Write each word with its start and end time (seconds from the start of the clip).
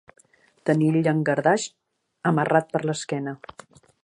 Tenir 0.69 0.87
el 0.93 0.97
llangardaix 1.07 1.67
amarrat 2.31 2.75
per 2.75 2.85
l'esquena. 2.89 3.41